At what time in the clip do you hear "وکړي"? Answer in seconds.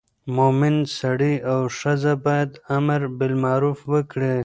3.93-4.35